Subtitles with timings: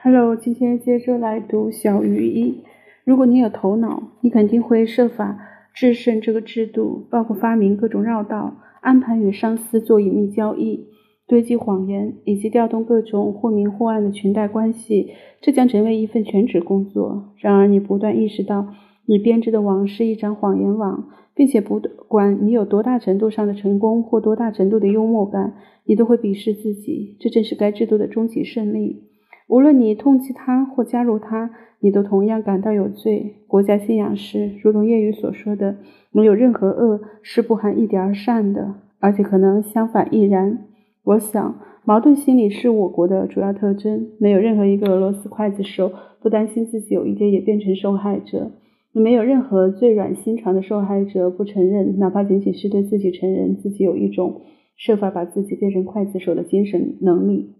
[0.00, 2.62] Hello，今天接着来读小于一。
[3.04, 5.36] 如果你有头脑，你肯定会设法
[5.74, 10.86] 制胜这个制度，包括发明各种绕道，安排与上司做隐秘交易，
[11.26, 15.10] 堆积谎言，以及调动各种或明或暗的裙带关系。
[15.40, 17.34] 这将成为一份全职工作。
[17.38, 18.68] 然而，你不断意识到，
[19.06, 25.54] 你编织的网是一张谎言网，并且不管你有多大程度上的成功或多大程度的幽默感，
[25.86, 27.16] 你都会鄙视自己。
[27.18, 29.07] 这正是该制度的终极胜利。
[29.48, 33.36] 无论你痛击他或加入他，你都同样感到有罪。
[33.46, 35.76] 国家信仰是，如同谚语所说的，
[36.12, 40.58] 没有任何恶是不含一点善的，而且可能相反亦然。
[41.02, 44.08] 我想，矛盾心理是我国的主要特征。
[44.18, 48.50] 没有任何一个俄罗斯刽子手不担心自己有一天也变成受害者。
[48.92, 54.42] 没有任何最软心肠的受害者不承认，哪怕仅仅是对自己承认自己有一种
[54.76, 57.54] 设法把自己变成刽子手的精神能力。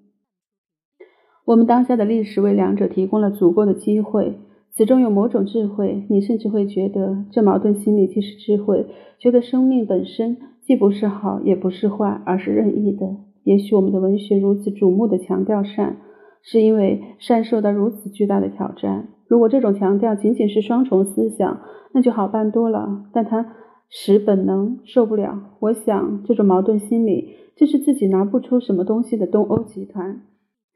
[1.49, 4.35] 我们当下的历史为两者提供了足够的机会，
[4.71, 6.05] 此中有某种智慧。
[6.11, 8.85] 你甚至会觉得这矛盾心理既是智慧，
[9.19, 13.17] 觉得生命本身既不是好也不是坏，而是任意的。
[13.45, 15.97] 也许我们的文学如此瞩目的强调善，
[16.43, 19.09] 是因为善受到如此巨大的挑战。
[19.27, 21.61] 如果这种强调仅仅是双重思想，
[21.95, 23.07] 那就好办多了。
[23.15, 23.55] 但它
[23.89, 25.41] 使本能受不了。
[25.61, 30.21] 我想，这种矛盾心理正是自己拿不出什么东西的东欧集团。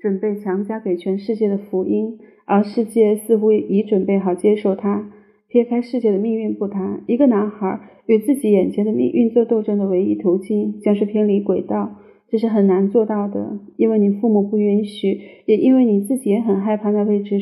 [0.02, 5.08] 准备强加给全世界的福音，而世界似乎已准备好接受它。
[5.46, 12.00] 撇开世界的命运不谈，一个男孩与自己眼前的命运做斗争的唯一途径，将是偏离轨道。
[12.28, 17.38] 这是很难做到的，因为你父母不允许，也因为你自己也很害怕那未知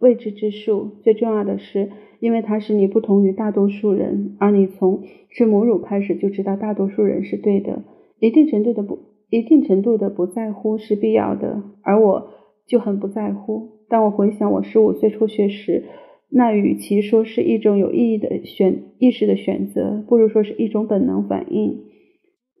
[0.00, 0.90] 未知之数。
[1.02, 7.84] 最重要的是，因为它使你不同于大多数人，而你从吃母乳开始就知道大多数人是对的，
[8.18, 8.98] 一定程度的不。
[9.30, 12.30] 一定程度的不在乎是必要的，而我
[12.66, 13.80] 就很不在乎。
[13.88, 15.84] 当我回想我十五岁辍学时，
[16.28, 21.78] 那与其说是一种有意义的选意识的选择，不如说是一种本能反应。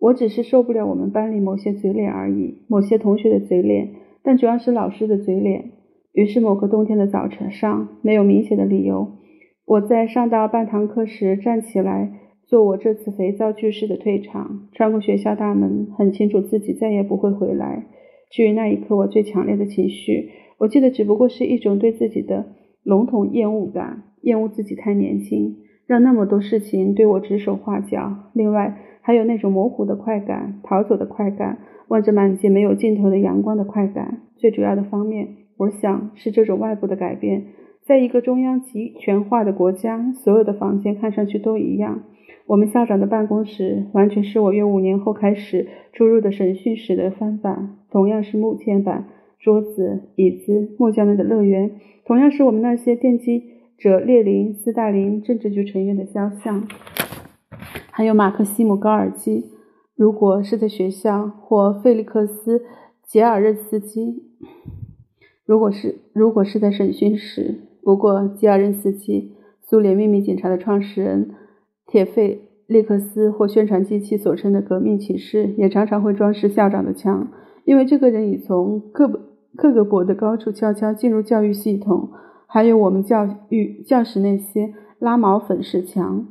[0.00, 3.90] 我只是受不了我们班里某些嘴脸而已，某些同学的嘴脸，
[4.22, 5.72] 但主要是老师的嘴脸。
[6.12, 9.12] 于是某个冬天的早晨上，没有明显的理由，
[9.66, 12.12] 我在上到半堂课时站起来。
[12.50, 17.86] 做我这次肥皂剧式的退场，穿过学校大门，很清楚自己再也不会回来。
[18.28, 22.46] 至于那一刻我最强烈的情绪，我记得只不过是一种对自己的
[22.82, 28.32] 笼统厌恶感，厌恶自己太年轻，让那么多事情对我指手画脚。
[28.34, 34.22] 另外还有那种模糊的快感，逃走的快感，望着满街没有尽头的阳光的快感。
[34.36, 37.44] 最主要的方面，我想是这种外部的改变。
[37.84, 42.02] 在一个中央集权化的国家，所有的房间看上去都一样。
[42.50, 49.06] 我们校长的办公室完全是我约五年后开始出入的审讯室的翻版，同样是木嵌板、
[49.38, 51.70] 桌子、椅子、木匠们的乐园，
[52.04, 53.44] 同样是我们那些奠基
[53.78, 56.66] 者列宁、斯大林、政治局成员的肖像，
[57.92, 59.44] 还有马克西姆·高尔基。
[59.94, 62.58] 如果是在学校，或费利克斯·
[63.04, 64.24] 杰尔任斯基；
[65.46, 71.36] 如果是如果是在审讯室，不过吉尔任斯基，苏联秘密警察的创始人。
[71.90, 77.26] 铁费列克斯或宣传机器所称的革命骑士，也常常会装饰校长的墙，
[77.64, 79.08] 因为这个人已从各
[79.56, 82.10] 各个国的高处悄悄进入教育系统。
[82.46, 86.28] 还有我们教育教室那些拉毛粉饰墙，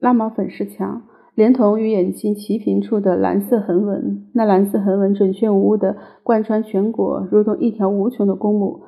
[0.00, 1.02] 拉毛粉饰墙，
[1.36, 8.82] 连同与眼睛齐平处的蓝色横纹，那蓝色横纹准确无误地贯穿全国，如同一条无穷的公母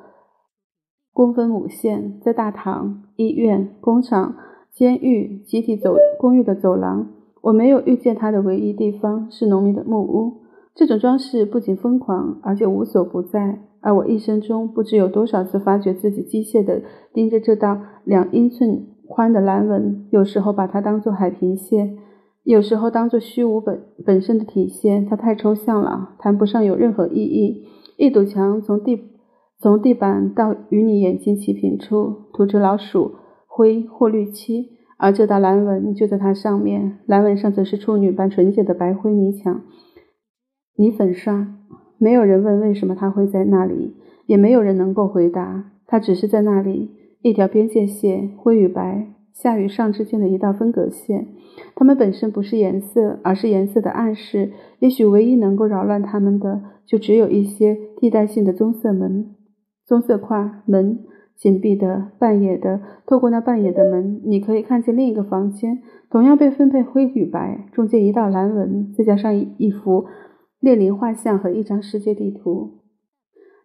[1.13, 4.35] 公分母线，在大堂、医院、工厂。
[4.77, 7.07] 监狱、集体走公寓的走廊，
[7.41, 10.33] 我没有遇见它的唯一地方是农民的木屋。
[10.75, 13.59] 这种装饰不仅疯狂，而且无所不在。
[13.81, 21.97] 而我一生中不知有多少次发觉自己机械地盯着这道两英寸宽的蓝纹，有时候把它当作海平线，
[22.43, 25.07] 有时候当作虚无本本身的体现。
[25.07, 27.63] 它太抽象了，谈不上有任何意义。
[27.97, 29.01] 一堵墙从地
[29.57, 33.13] 从地板到与你眼睛齐平处，涂着老鼠。
[33.57, 36.99] 灰或绿漆，而这道蓝纹就在它上面。
[37.07, 39.63] 蓝纹上则是处女般纯洁的白灰泥墙、
[40.75, 41.47] 泥粉刷。
[41.97, 43.95] 没有人问为什么它会在那里，
[44.27, 45.71] 也没有人能够回答。
[45.87, 46.91] 它只是在那里，
[47.23, 51.29] 一条边界线，灰与白、下与上之间的一道分隔线。
[51.73, 54.51] 它们本身不是颜色，而是颜色的暗示。
[54.77, 59.33] 也许唯一能够扰乱它们的，就只有一些替代性的棕色门、
[59.83, 60.99] 棕色跨门。
[61.37, 70.07] 紧闭的、半野的，透过那半野的门，你可以看见另一个房间，同样被分配灰与白，中间一道蓝纹，再加上一一幅
[70.59, 72.79] 列宁画像和一张世界地图。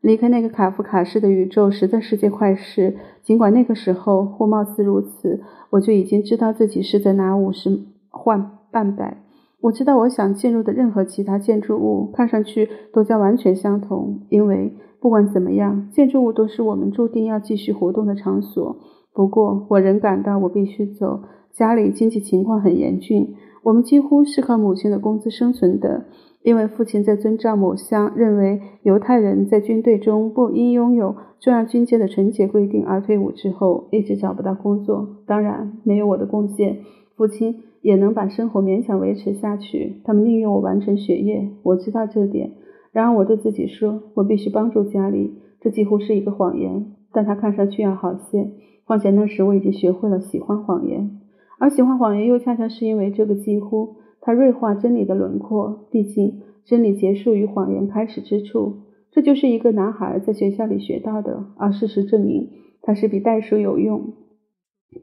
[0.02, 2.96] 离开那个卡夫卡式的宇宙实在是件坏事。
[3.22, 5.40] 尽管那个时候或貌似如此，
[5.70, 7.70] 我就已经知道自己是在拿五十
[8.10, 9.18] 换半百。
[9.60, 14.72] 我知道我想进入的任何其他建筑物看上去都将完全相同，因为
[15.02, 18.76] 不管怎么样，建筑物都是我们注定要继续活动的场所。
[19.12, 21.20] 不过，我仍感到我必须走。
[21.50, 23.34] 家里经济情况很严峻，
[23.64, 26.04] 我们几乎是靠母亲的工资生存的。
[26.42, 35.06] 因为父亲在遵照某项认为犹太人在军队中不应拥有重要军阶的纯洁规定而退伍之后，一直找不到工作。
[35.26, 36.78] 当然，没有我的贡献，
[37.16, 40.00] 父亲也能把生活勉强维持下去。
[40.04, 42.52] 他们宁愿我完成学业，我知道这点。
[42.92, 45.38] 然而，我对自己说，我必须帮助家里。
[45.60, 48.50] 这几乎是一个谎言，但它看上去要好些。
[48.84, 51.20] 况且那时我已经学会了喜欢谎言，
[51.58, 53.96] 而喜欢谎言又恰恰是因为这个几乎。
[54.20, 58.82] 它锐化真理的轮廓，毕竟真理结束于谎言开始之处。
[59.10, 62.50] 这就是一个男孩在学校里学到的，而事实证明
[62.82, 64.12] 它是比袋鼠有用。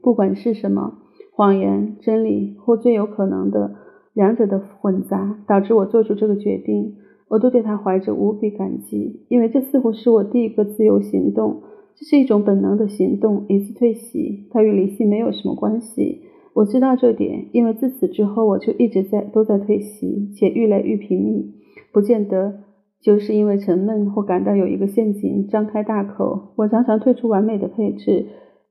[0.02, 0.98] 不管是什么，
[1.32, 3.74] 谎言、真理或最有可能的
[4.14, 6.94] 两者的混杂，导致我做出这个决定，
[7.30, 11.62] 我都对他怀着无比感激，因为这似乎是我第一个自由行动。
[11.94, 16.22] 这是一种本能的行动，一次退席，它与理性没有什么关系。
[16.54, 21.54] 我知道这点，因为自此之后我就一直在都在退席，且愈来愈频密。
[21.92, 22.60] 不见得
[23.00, 26.54] 就是因为沉闷或感到有一个陷阱张开大口。
[26.56, 28.26] 我常常退出完美的配置，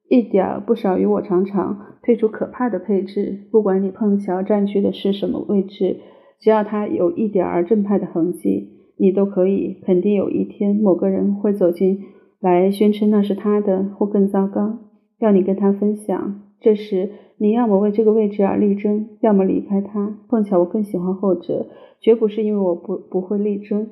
[0.10, 3.48] 一点儿不少于我常常退出可怕的配置。
[3.52, 5.98] 不管你碰巧占据的是什么位置，
[6.40, 12.00] 只要它有一点儿正派的痕迹，你都可以肯定有一天某个人会走进
[12.40, 14.80] 来宣称那是他的，或更糟糕，
[15.20, 16.42] 要你跟他分享。
[16.60, 17.10] 这时。
[17.42, 20.18] 你要么为这个位置而力争，要么离开他。
[20.28, 21.68] 碰巧我更喜欢后者，
[22.02, 23.88] 绝不是因为我不不会力争，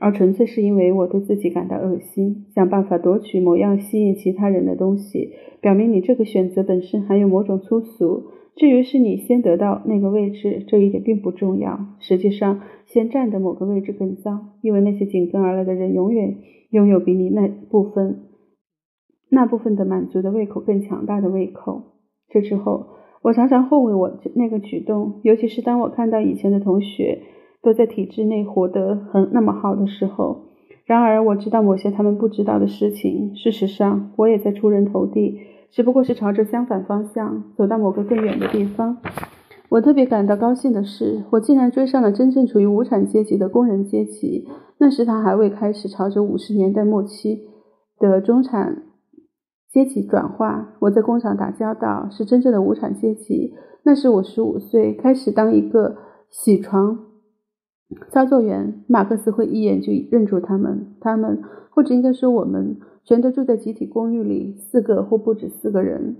[0.00, 8.24] 而纯粹是因为我对自己感到恶心，想办法夺取某样吸引其他人的东西，表明你这个选择本身含有某种粗俗。
[8.60, 11.80] 至于是你先得到那个位置，这一点并不重要。
[11.98, 16.36] 实际上，先占的某个位置更糟，因为那些紧跟而来的人永远
[16.68, 18.26] 拥有比你那部分
[19.30, 21.94] 那部分的满足的胃口更强大的胃口。
[22.28, 22.88] 这之后，
[23.22, 27.22] 我常常后悔我那个举动，尤其是当我看到以前的同学
[27.62, 30.50] 都在体制内活得很那么好的时候。
[30.84, 33.34] 然而，我知道某些他们不知道的事情。
[33.34, 35.38] 事实上，我也在出人头地，
[35.70, 38.98] 只不过是朝着相反方向走到某个更远的地方。
[39.68, 44.48] 我特别感到高兴的是，我竟然追上了真正处于无产阶级的工人阶级。
[44.78, 47.48] 那时，他还未开始朝着五十年代末期
[47.98, 48.84] 的中产。
[49.72, 53.54] 阶级转化，我在工厂打交道，是真正的无产阶级。
[53.84, 55.96] 那时我十五岁，开始当一个
[56.44, 56.98] 铣床
[58.10, 58.82] 操作员。
[58.88, 61.40] 马克思会一眼就认出他们，他们
[61.70, 62.80] 或者应该说我们，
[63.10, 66.14] 全都住在集体公寓里，四个或不止四个人，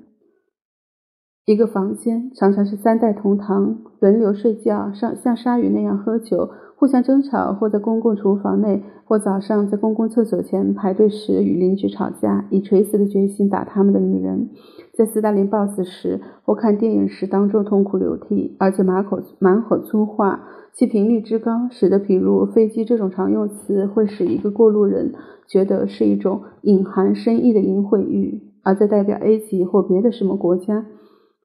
[1.47, 6.51] 一个房间，常常是三代同堂，轮流睡觉，像像鲨鱼那样喝酒。
[6.77, 14.49] 互相争吵，或在公共厨房内，或早上在公共厕所前排队时与邻居吵架，以垂死的决心打他们的女人；
[14.95, 20.41] 在斯大林暴死时，或看电影时当众痛哭流涕，而且满口满口粗话，
[20.73, 25.13] 其频率之高，使得譬如飞机这种常用词会使一个过路人
[25.47, 30.87] 觉得是一种隐含深意的淫秽语；而在代表 A 级或别的什么国家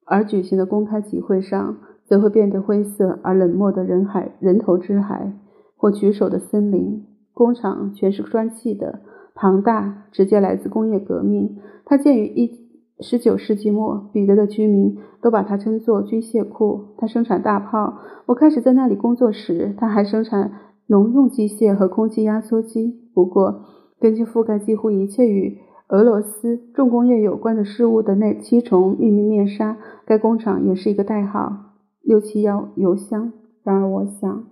[0.05, 1.77] 而举行的公开集会上。
[2.07, 5.33] 则会变得灰色而冷漠的人海、人头之海，
[5.75, 7.03] 或举手的森林。
[7.33, 8.99] 工厂全是砖砌的，
[9.33, 11.57] 庞大，直接来自工业革命。
[11.83, 12.59] 它建于一
[12.99, 16.93] 十九世纪末，彼得的居民都把它称作军械库。
[16.99, 17.97] 它生产大炮。
[18.27, 20.51] 我开始在那里工作时，它还生产
[20.85, 23.01] 农用机械和空气压缩机。
[23.15, 23.63] 不过，
[23.99, 25.57] 根据覆盖几乎一切与
[25.89, 31.75] 俄罗斯重工业有关的事物的那七重秘密面纱，该工厂也是一个代号。
[32.01, 33.33] 六七幺邮箱。
[33.63, 34.47] 然而，我想，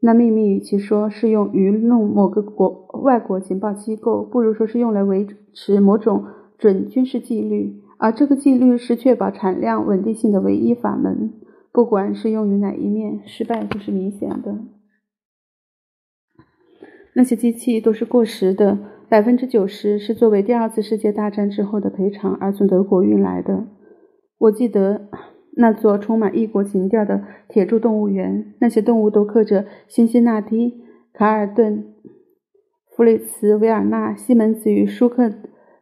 [0.00, 6.24] 那秘密与其说是用愚弄某个国外国情报机构，不如说是用来维持某种
[6.58, 7.80] 准军事纪律。
[7.98, 11.32] 而这个纪律是确保产量稳定性的唯一法门。
[11.70, 14.58] 不管是用于哪一面，失败都是明显的。
[17.14, 18.78] 那些机器都是过时的，
[19.12, 23.66] 百分之九十是作为第二次世界大战之后的赔偿而从德国运来的。
[24.38, 25.10] 我记得。
[25.54, 31.92] 那座充满异国情调的铁柱动物园，那些动物都刻着辛辛那提、卡尔顿、
[32.96, 35.30] 弗里茨、维尔纳、西门子与舒克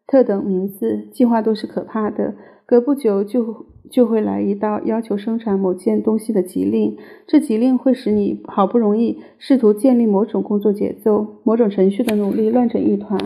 [0.09, 2.35] 特等名字，计划都是可怕的。
[2.67, 13.19] 隔不久就就会来一道要求生产某件东西的急令，这急令会使你好不容易试图建立某种工作节奏、某种程序的努力乱成一团。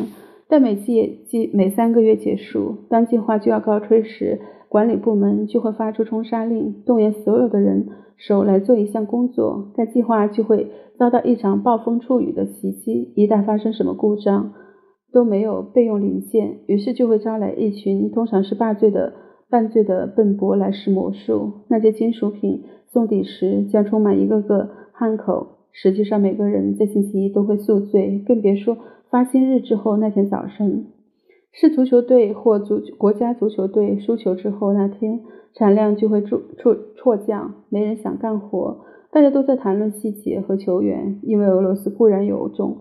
[0.48, 9.72] 但每季季每三个月结束，当计划就要告吹时，管理部门就会发出冲杀令，动员所有的人手来做一项工作。
[9.76, 13.12] 该计划就会遭到一场暴风骤雨的袭击。
[13.14, 14.52] 一旦发生什么故障，
[15.12, 19.12] 都没有备用零件，于是就会招来一群通常是半醉的
[19.48, 21.52] 犯罪的笨拙来试魔术。
[21.68, 25.48] 那些金属品送抵时将充满一个个汉口。
[25.72, 28.76] 实际上，每个人在星期一都会宿醉，更别说。
[29.10, 30.86] 发薪日之后那天早晨，
[31.52, 35.20] 是足球队或足国家足球队输球之后那天，
[35.54, 41.20] 产量就会骤骤骤降，没人想干活，大家都在谈论细节和球员。
[41.22, 42.78] 因为俄罗斯固然有种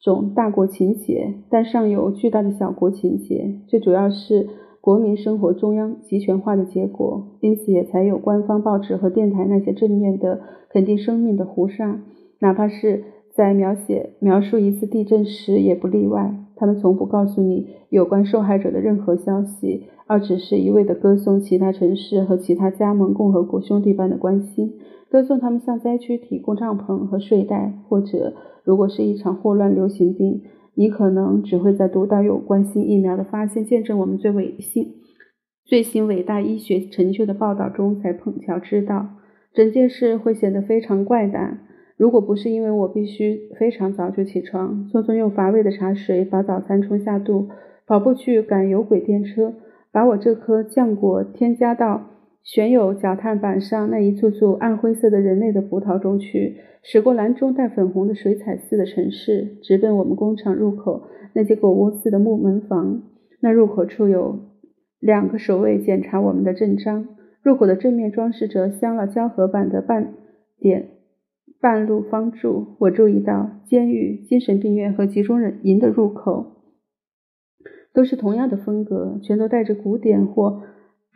[0.00, 4.48] 种大国情节，但尚有巨大的小国情节，最主要是
[4.86, 10.38] 国民生活中央集权化的结果，因此也才有官方报纸和电台那些正面的
[10.70, 11.96] 肯定生命的胡哨，
[12.38, 13.02] 哪怕是。
[13.34, 24.72] 在描写描述一次地震时也不例外，他们从不告诉你有关受害者的任何消息，而只是一味地歌颂其他城市和其他加盟共和国兄弟般的关心，
[25.10, 28.32] 歌颂他们向灾区提供帐篷和睡袋，或者
[28.64, 30.40] 如果是一场霍乱流行病，
[30.76, 34.94] 你可能只会在读到有关新疫苗的发现、见证我们最伟新、
[35.64, 39.08] 最新伟大医学成就的报道中才碰巧知道，
[39.54, 41.60] 整件事会显得非常怪诞。
[41.96, 47.48] 如果不是因为我必须非常早就起床，匆匆用乏味的茶水把早餐冲下肚，
[47.86, 49.54] 跑步去赶有轨电车，
[49.90, 52.15] 把我这颗浆果添加到
[52.46, 63.02] 旋有脚踏板上那一簇簇暗灰色的人类的葡萄中去，驶过蓝中带粉红的水彩似的城市，直奔我们工厂入口那间狗窝似的木门房。
[63.40, 64.38] 那入口处有
[65.00, 67.08] 两个守卫检查我们的证章，
[67.42, 70.14] 入口的正面装饰着镶了胶合板的半
[70.60, 70.90] 点。
[71.60, 76.62] 半路方柱，我注意到监狱、精神病院和集中营的入口
[77.92, 80.62] 都是同样的风格，全都带着古典或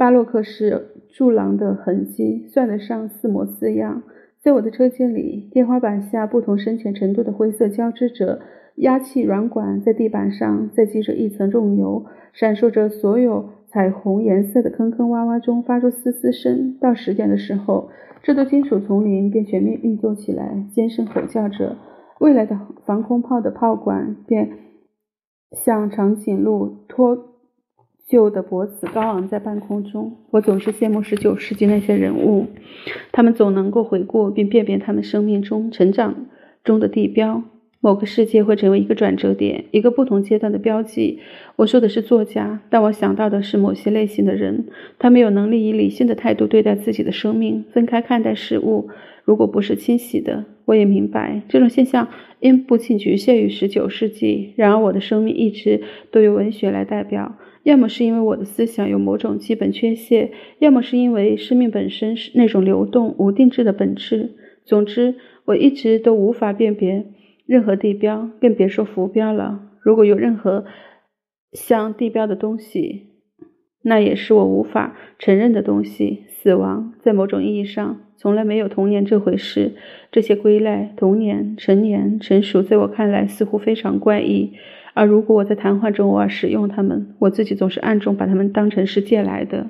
[0.00, 4.02] 巴洛克式柱廊的痕迹，算得上似模似样。
[4.40, 8.40] 在我的车间里，天花板下不同深浅程度的灰色交织着，
[8.76, 16.78] 压气软管在地板上再积着一层重油，闪烁着所有彩虹颜色的坑坑洼洼中发出嘶嘶声。
[16.80, 17.90] 到十点的时候。
[18.22, 21.76] 这座金属丛林便全面运作起来，尖声吼叫着，
[22.20, 24.50] 未来的防空炮的炮管便
[25.52, 27.29] 像长颈鹿脱
[28.10, 30.16] 旧的脖子高昂在半空中。
[30.30, 32.48] 我总是羡慕十九世纪那些人物，
[33.12, 36.26] 他们总能够回顾并辨别他们生命中、成长
[36.64, 37.44] 中的地标。
[37.82, 41.18] 某个世界会成为一个转折点，一个不同阶段的标记。
[41.56, 44.66] 我说的是作家，但我想到的是某些类型的人，
[44.98, 48.90] 他们有能力以理性的态度对待自己的生命，分开看待事物。
[49.24, 52.08] 如果不是清晰的，我也明白这种现象
[52.40, 54.52] 因不仅局限于十九世纪。
[54.56, 64.32] 然而，我的生命一直都由文学来代表，要么是因为我的思想有某种基本缺陷，要么是因为生命本身是那种流动无定制的本质。
[64.66, 65.14] 总之，
[65.46, 67.06] 我一直都无法辨别。
[67.50, 69.60] 任何地标，更别说浮标了。
[69.82, 70.66] 如果有任何
[71.52, 73.08] 像地标的东西，
[73.82, 76.26] 那也是我无法承认的东西。
[76.28, 79.72] 死亡，在某种意义上，从来没有童年这回事。
[80.12, 84.52] 这些归类，童年、成年、成熟，在我看来似乎非常怪异。
[84.94, 89.66] 而如果我在谈话中偶尔使用它们，我自己总是暗中把它们当成是借来的。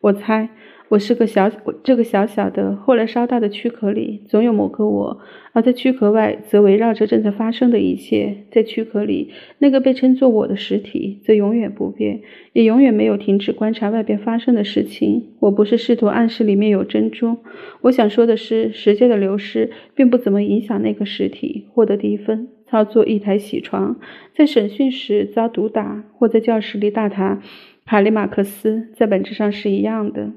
[0.00, 0.48] 我猜。
[0.92, 1.50] 我是个小，
[1.82, 5.16] 这个小小的，后来稍大的躯壳里，总有某个我；
[5.54, 8.44] 而在躯壳外，则围绕着正在发生的一切。
[8.50, 12.20] 在躯壳里，那个被称作我的实体，则永远不变，
[12.52, 15.30] 也永远没有停止观察外边发生的事情。
[15.40, 17.38] 我不是试图暗示里面有珍珠，
[17.80, 23.98] 我想说的是，时间的流逝并不怎么影响那个实体获得低分，操作一台铣床，
[24.36, 27.40] 在审讯时遭毒打，或在教室里大谈
[27.86, 30.32] 卡利马克思，在本质上是一样的。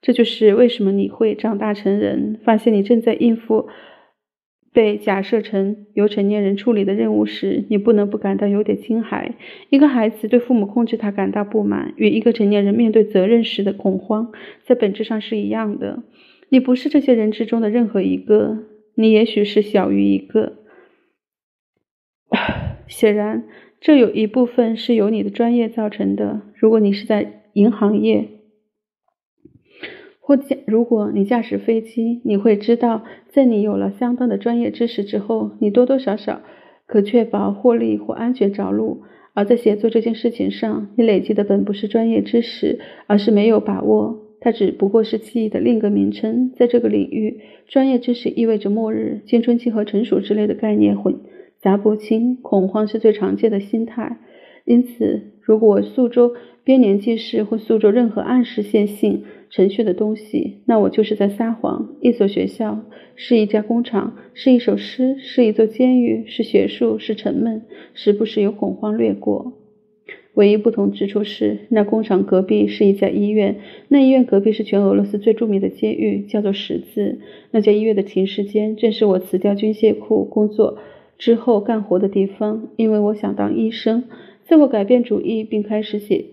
[0.00, 3.68] 这就是为什么你会长大成人，发现你正在应付
[4.72, 9.32] 被假设成由成年人处理的任务时，你不能不感到有点惊骇。
[9.70, 14.30] 一个孩子对父母控制他感到不满，与一个成年人面对责任时的恐慌，
[14.64, 16.02] 在本质上是一样的。
[16.50, 18.58] 你不是这些人之中的任何一个，
[18.94, 20.58] 你也许是小于一个。
[22.86, 23.44] 显然，
[23.80, 26.42] 这有一部分是由你的专业造成的。
[26.54, 28.28] 如果你是在银行业，
[30.26, 36.40] 或驾，如果你驾驶飞机，你会知道，在你有了相当的专业知识之后，你多多少少
[36.84, 39.02] 可确保获利或安全着陆；
[39.34, 44.18] 而在协作这件事情上，你累积的本不是专业知识，而是没有把握。
[44.40, 46.50] 它只不过是记忆的另一个名称。
[46.56, 51.20] 在这个领域，专业知识意味着末日、青春期和成熟之类的概念混
[51.60, 54.18] 杂不清，恐慌是最常见的心态。
[54.66, 61.94] 因此，如果我诉诸编年记事或诉诸任何暗示线性程序的东西，那我就是在撒谎。
[62.00, 62.80] 一所学校
[63.14, 67.62] 是一家工厂，是一首诗，是一座监狱，是学术，是沉闷，
[67.94, 69.52] 时不时有恐慌掠过。
[70.34, 73.56] 唯一不同之处是，那工厂隔壁是一家医院，
[73.88, 77.20] 那医院隔壁是全俄罗斯最著名的监狱，叫做十字。
[77.52, 80.76] 那家医院的停尸间正是我辞掉军械库工作
[81.16, 84.02] 之后干活的地方，因为我想当医生。
[84.46, 86.24] 在我改变主意并开始写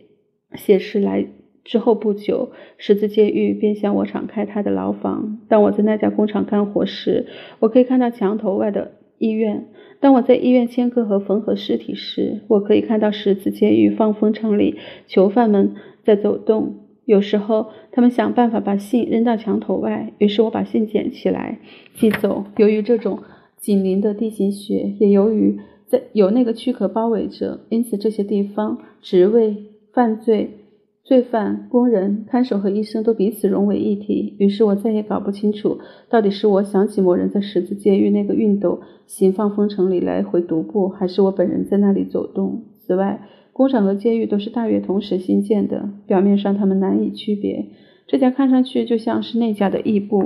[0.54, 1.26] 写诗来
[1.64, 5.40] 之后不久，十字监狱便向我敞开他的牢房。
[5.50, 7.26] 当我在那家工厂干活时，
[7.60, 9.64] 我可以看到墙头外的医院；
[10.00, 14.76] 当我在医院切割和缝合尸体时，我可以看到十字监狱放风场里
[15.08, 16.76] 囚犯们在走动。
[17.06, 21.58] 有时候，他们想办法把信扔到墙头外，于是我把信捡起来
[21.96, 22.46] 寄走。
[22.58, 23.24] 由于这种
[23.58, 25.58] 紧邻的地形学，也由于。
[26.14, 29.58] 有那个躯壳包围着，因此这些地方、职位、
[29.92, 30.52] 犯罪、
[31.04, 34.36] 罪犯、工人、看守和医生都彼此融为一体。
[34.40, 42.64] 于是我再也搞不清楚，到底是我想起某人在十字监狱那个熨斗形放风城里来回踱步，还是我本人在那里走动。
[42.86, 47.68] 此外，工厂和监狱都是大约同时新建的，表面上他们难以区别。
[48.08, 50.24] 这家看上去就像是那家的异步。